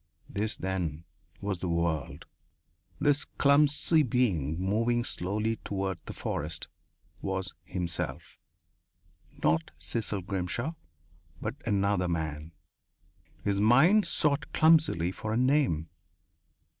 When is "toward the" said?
5.57-6.13